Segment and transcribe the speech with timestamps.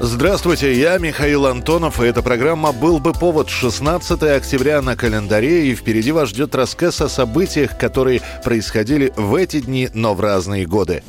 [0.00, 5.74] Здравствуйте, я Михаил Антонов, и эта программа «Был бы повод» 16 октября на календаре, и
[5.74, 11.02] впереди вас ждет рассказ о событиях, которые происходили в эти дни, но в разные годы.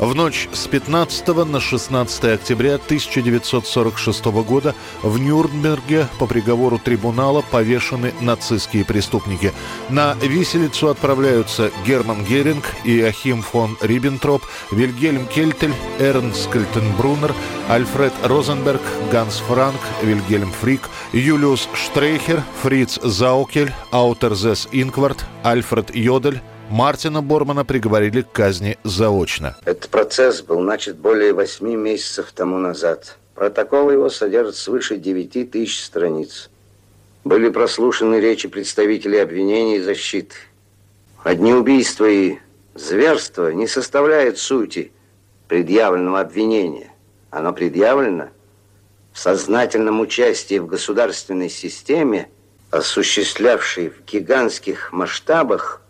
[0.00, 8.12] В ночь с 15 на 16 октября 1946 года в Нюрнберге по приговору трибунала повешены
[8.20, 9.52] нацистские преступники.
[9.90, 17.32] На виселицу отправляются Герман Геринг, Иоахим фон Риббентроп, Вильгельм Кейтель, Эрнст Кальтенбруннер,
[17.68, 27.22] Альфред Розенберг, Ганс Франк, Вильгельм Фрик, Юлиус Штрейхер, Фриц Заукель, Артур Зейсс-Инкварт, Альфред Йодль, Мартина
[27.22, 29.56] Бормана приговорили к казни заочно.
[29.64, 33.16] Этот процесс был начат более восьми месяцев тому назад.
[33.34, 36.50] Протокол его содержит свыше девяти тысяч страниц.
[37.24, 40.36] Были прослушаны речи представителей обвинений и защиты.
[41.22, 42.38] Одни убийства и
[42.74, 44.92] зверства не составляют сути
[45.48, 46.92] предъявленного обвинения.
[47.30, 48.28] Оно предъявлено
[49.12, 52.28] в сознательном участии в государственной системе,
[52.70, 55.83] осуществлявшей в гигантских масштабах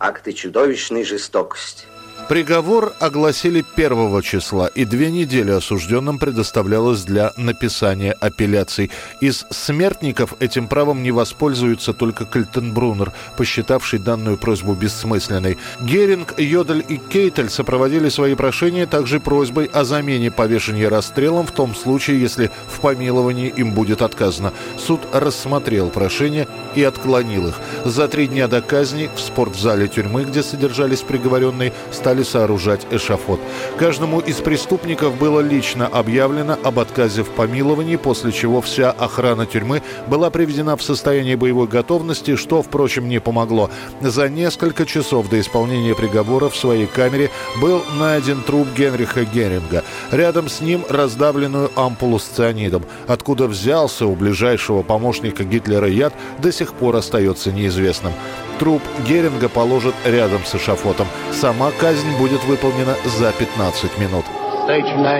[0.00, 1.89] акты чудовищной жестокости.
[2.28, 8.90] Приговор огласили 1 числа, и две недели осужденным предоставлялось для написания апелляций.
[9.20, 15.58] Из смертников этим правом не воспользуется только Кальтенбруннер, посчитавший данную просьбу бессмысленной.
[15.80, 21.74] Геринг, Йодель и Кейтель сопроводили свои прошения также просьбой о замене повешения расстрелом в том
[21.74, 24.52] случае, если в помиловании им будет отказано.
[24.78, 26.46] Суд рассмотрел прошения
[26.76, 27.54] и отклонил их.
[27.84, 33.38] За три дня до казни в спортзале тюрьмы, где содержались приговоренные, стали стали сооружать эшафот.
[33.78, 39.80] Каждому из преступников было лично объявлено об отказе в помиловании, после чего вся охрана тюрьмы
[40.08, 43.70] была приведена в состояние боевой готовности, что, впрочем, не помогло.
[44.00, 47.30] За несколько часов до исполнения приговора в своей камере
[47.60, 49.84] был найден труп Генриха Геринга.
[50.10, 52.82] Рядом с ним раздавленную ампулу с цианидом.
[53.06, 58.12] Откуда взялся у ближайшего помощника Гитлера яд, до сих пор остается неизвестным.
[58.60, 61.06] Труп Геринга положат рядом с эшафотом.
[61.32, 64.26] Сама казнь будет выполнена за 15 минут.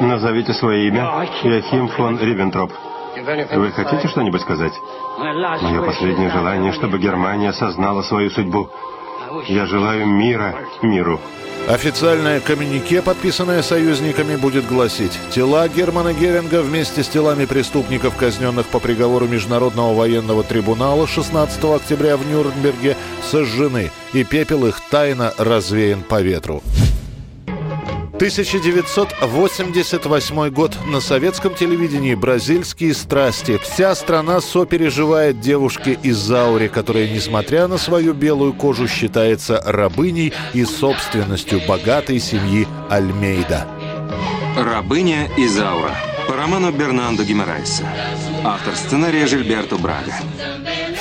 [0.00, 1.28] Назовите свое имя.
[1.42, 2.70] Яхим фон Риббентроп.
[3.16, 4.72] Вы хотите что-нибудь сказать?
[5.18, 8.70] Мое последнее желание, чтобы Германия осознала свою судьбу.
[9.42, 11.20] Я желаю мира миру.
[11.68, 18.80] Официальное коммюнике, подписанное союзниками, будет гласить «Тела Германа Геринга вместе с телами преступников, казненных по
[18.80, 26.20] приговору Международного военного трибунала 16 октября в Нюрнберге, сожжены, и пепел их тайно развеян по
[26.20, 26.62] ветру».
[28.14, 30.78] 1988 год.
[30.86, 33.58] На советском телевидении «Бразильские страсти».
[33.58, 40.64] Вся страна сопереживает девушке из Заури, которая, несмотря на свою белую кожу, считается рабыней и
[40.64, 43.66] собственностью богатой семьи Альмейда.
[44.56, 45.96] «Рабыня Изаура»
[46.28, 47.82] по роману Бернандо Гимарайса.
[48.44, 50.14] Автор сценария Жильберто Брага.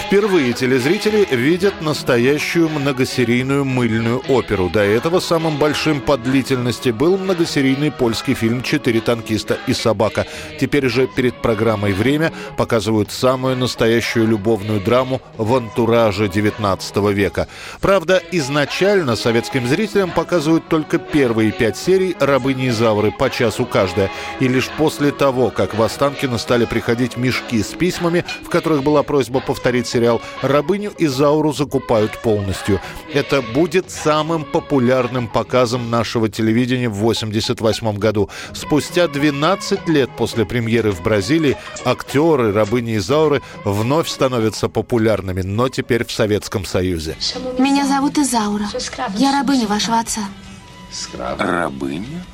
[0.05, 4.69] Впервые телезрители видят настоящую многосерийную мыльную оперу.
[4.69, 10.27] До этого самым большим по длительности был многосерийный польский фильм «Четыре танкиста и собака».
[10.59, 17.47] Теперь же перед программой «Время» показывают самую настоящую любовную драму в антураже XIX века.
[17.81, 24.11] Правда, изначально советским зрителям показывают только первые пять серий «Рабыни Изавры» по часу каждая.
[24.39, 29.01] И лишь после того, как в Останкино стали приходить мешки с письмами, в которых была
[29.01, 32.81] просьба повторить сериал «Рабыню Изауру» закупают полностью.
[33.13, 38.29] Это будет самым популярным показом нашего телевидения в 1988 году.
[38.53, 46.05] Спустя 12 лет после премьеры в Бразилии актеры «Рабыни Изауры» вновь становятся популярными, но теперь
[46.05, 47.15] в Советском Союзе.
[47.59, 48.67] Меня зовут Изаура.
[49.15, 50.21] Я рабыня вашего отца.
[51.37, 52.25] Рабыня?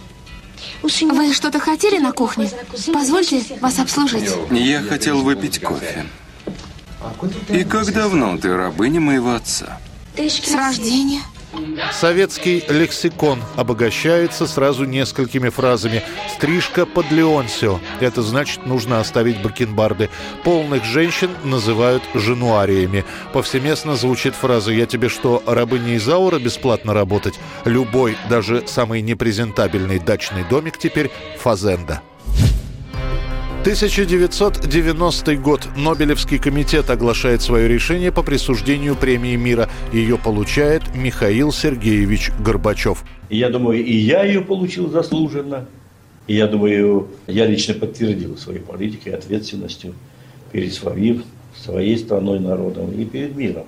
[0.82, 2.50] Вы что-то хотели на кухне?
[2.94, 4.30] Позвольте вас обслужить.
[4.52, 6.06] Я хотел выпить кофе.
[7.50, 9.80] И как давно ты рабыня моего отца?
[10.16, 11.22] С рождения.
[11.92, 16.04] Советский лексикон обогащается сразу несколькими фразами.
[16.36, 20.10] «Стрижка под Леонсио»— это значит, нужно оставить бакенбарды.
[20.44, 23.04] Полных женщин называют женуариями.
[23.34, 30.44] Повсеместно звучит фраза «Я тебе что, рабыня Изаура бесплатно работать?» Любой, даже самый непрезентабельный дачный
[30.44, 31.10] домик теперь—
[31.40, 32.02] фазенда.
[33.62, 35.68] 1990 год.
[35.76, 39.70] Нобелевский комитет оглашает свое решение по присуждению премии мира.
[39.92, 43.04] Ее получает Михаил Сергеевич Горбачев.
[43.30, 45.68] Я думаю, и я ее получил заслуженно.
[46.28, 49.94] И я думаю, я лично подтвердил своей политикой, ответственностью
[50.54, 53.66] перед своим, своей страной, народом и перед миром.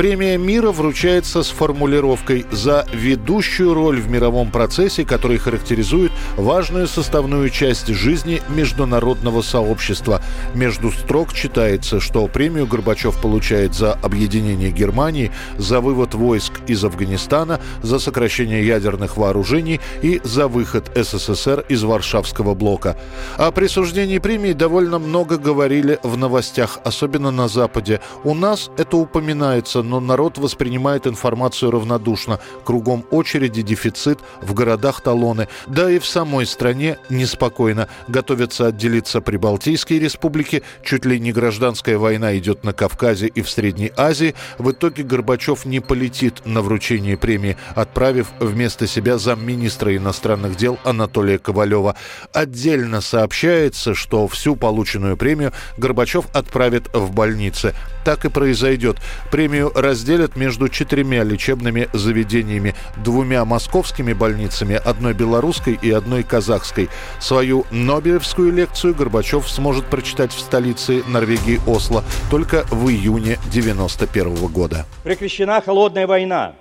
[0.00, 7.50] Премия мира вручается с формулировкой «за ведущую роль в мировом процессе, который характеризует важную составную
[7.50, 10.22] часть жизни международного сообщества».
[10.54, 17.60] Между строк читается, что премию Горбачев получает за объединение Германии, за вывод войск из Афганистана,
[17.82, 22.96] за сокращение ядерных вооружений и за выход СССР из Варшавского блока.
[23.36, 28.00] О присуждении премии довольно много говорили в новостях, особенно на Западе.
[28.24, 32.38] У нас это упоминается, но народ воспринимает информацию равнодушно.
[32.64, 35.48] Кругом очереди, дефицит, в городах талоны.
[35.66, 37.88] Да и в самой стране неспокойно.
[38.06, 40.62] Готовятся отделиться Прибалтийские республики.
[40.84, 44.36] Чуть ли не гражданская война идет на Кавказе и в Средней Азии.
[44.58, 51.38] В итоге Горбачев не полетит на вручение премии, отправив вместо себя замминистра иностранных дел Анатолия
[51.38, 51.96] Ковалева.
[52.32, 57.74] Отдельно сообщается, что всю полученную премию Горбачев отправит в больницы.
[58.04, 58.96] Так и произойдет.
[59.30, 66.88] Премию разделят между четырьмя лечебными заведениями, двумя московскими больницами, одной белорусской и одной казахской.
[67.18, 74.86] Свою Нобелевскую лекцию Горбачев сможет прочитать в столице Норвегии Осло только в июне 1991 года.
[75.04, 76.54] Прекращена холодная война.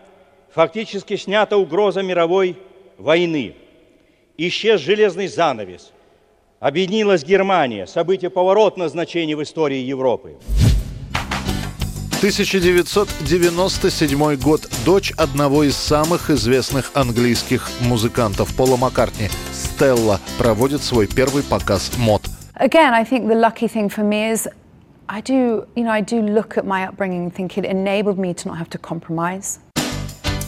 [0.53, 2.57] Фактически снята угроза мировой
[2.97, 3.55] войны.
[4.37, 5.91] Исчез железный занавес.
[6.59, 7.87] Объединилась Германия.
[7.87, 10.37] Событие поворотного значения в истории Европы.
[12.19, 14.67] 1997 год.
[14.85, 22.23] Дочь одного из самых известных английских музыкантов Пола Маккартни, Стелла, проводит свой первый показ мод.
[22.59, 24.49] Again, I think the lucky thing for me is
[25.07, 28.33] I do, you know, I do look at my upbringing and think it enabled me
[28.33, 29.59] to not have to compromise.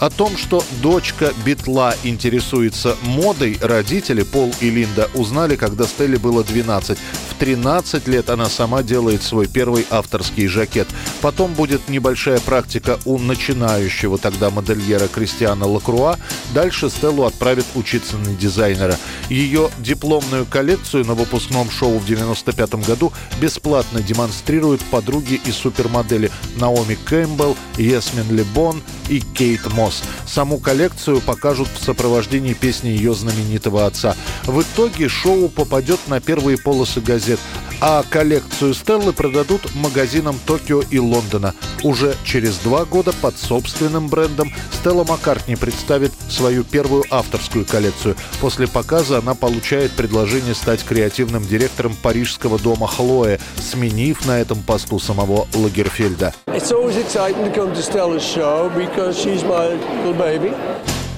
[0.02, 6.44] О том, что дочка Битла интересуется модой, родители Пол и Линда узнали, когда Стелле было
[6.44, 6.98] 12.
[7.30, 10.88] В 13 лет она сама делает свой первый авторский жакет.
[11.22, 16.18] Потом будет небольшая практика у начинающего тогда модельера Кристиана Лакруа.
[16.56, 18.98] Дальше Стеллу отправят учиться на дизайнера.
[19.30, 26.96] Ее дипломную коллекцию на выпускном шоу в 95 году бесплатно демонстрируют подруги и супермодели Наоми
[26.96, 29.91] Кэмпбелл, Ясмин Лебон и Кейт Мосс.
[29.92, 30.02] Роуз.
[30.26, 34.16] Саму коллекцию покажут в сопровождении песни ее знаменитого отца.
[34.46, 37.40] В итоге шоу попадет на первые полосы газет,
[37.82, 41.56] а коллекцию Стеллы продадут магазинам Токио и Лондона.
[41.84, 48.16] Уже через два года под собственным брендом Стелла Маккартни представит свою первую авторскую коллекцию.
[48.40, 55.00] После показа она получает предложение стать креативным директором парижского дома Хлоя, сменив на этом посту
[55.00, 56.34] самого Лагерфельда.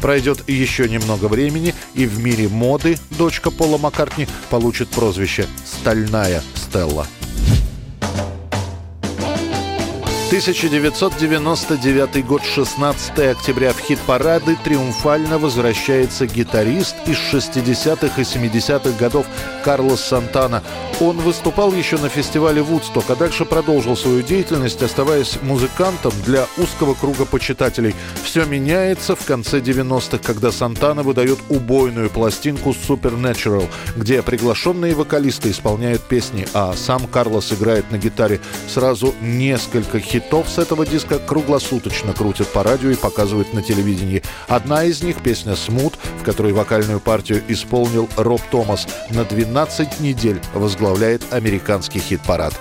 [0.04, 7.08] Пройдет еще немного времени, и в мире моды дочка Пола Маккартни получит прозвище «Стальная Стелла».
[10.34, 13.72] 1999 год, 16 октября.
[13.72, 19.28] В хит-парады триумфально возвращается гитарист из 60-х и 70-х годов
[19.64, 20.64] Карлос Сантана.
[21.00, 26.96] Он выступал еще на фестивале «Вудсток», а дальше продолжил свою деятельность, оставаясь музыкантом для узкого
[26.96, 27.94] круга почитателей.
[28.24, 36.02] Все меняется в конце 90-х, когда Сантана выдает убойную пластинку «Supernatural», где приглашенные вокалисты исполняют
[36.02, 38.40] песни, а сам Карлос играет на гитаре.
[38.68, 44.24] Сразу несколько хитов хитов с этого диска круглосуточно крутят по радио и показывают на телевидении.
[44.48, 48.88] Одна из них— песня «Смут», в которой вокальную партию исполнил Роб Томас.
[49.10, 52.54] На 12 недель возглавляет американский хит-парад.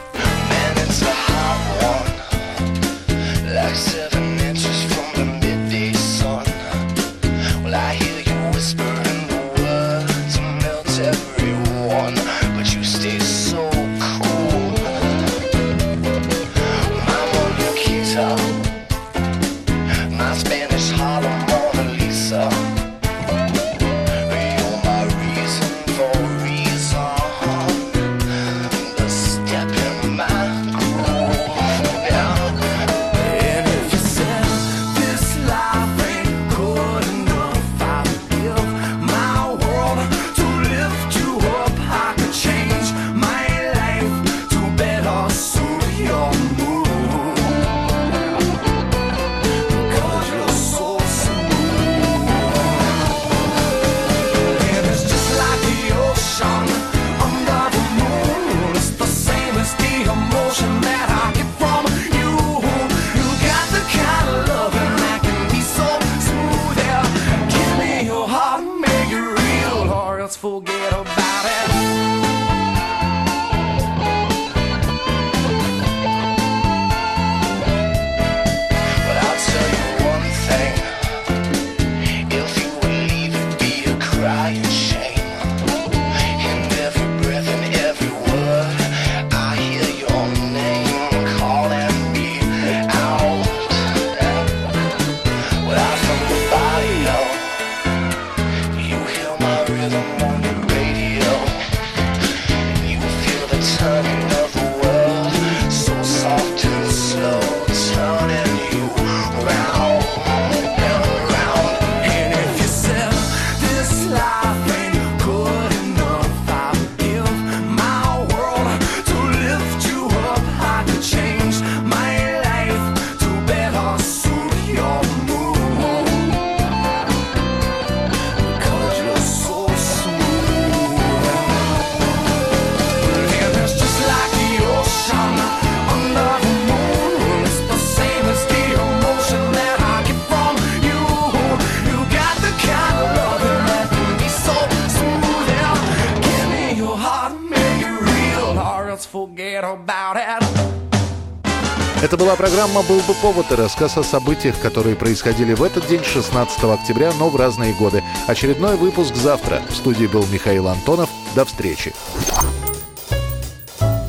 [152.02, 156.02] Это была программа «Был бы повод» и рассказ о событиях, которые происходили в этот день,
[156.02, 158.02] 16 октября, но в разные годы.
[158.26, 159.62] Очередной выпуск завтра.
[159.68, 161.08] В студии был Михаил Антонов.
[161.36, 161.94] До встречи.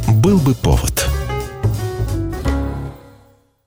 [0.07, 1.07] «Был бы повод»